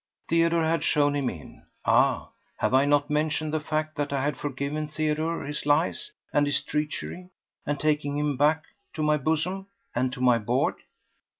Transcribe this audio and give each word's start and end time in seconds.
Theodore 0.29 0.63
had 0.63 0.83
shown 0.83 1.15
him 1.15 1.29
in. 1.29 1.61
Ah! 1.85 2.31
have 2.57 2.73
I 2.73 2.85
not 2.85 3.11
mentioned 3.11 3.53
the 3.53 3.59
fact 3.59 3.95
that 3.97 4.11
I 4.11 4.23
had 4.23 4.35
forgiven 4.35 4.87
Theodore 4.87 5.43
his 5.43 5.63
lies 5.67 6.11
and 6.33 6.47
his 6.47 6.63
treachery, 6.63 7.29
and 7.67 7.79
taken 7.79 8.17
him 8.17 8.35
back 8.35 8.63
to 8.95 9.03
my 9.03 9.17
bosom 9.17 9.67
and 9.93 10.11
to 10.13 10.19
my 10.19 10.39
board? 10.39 10.77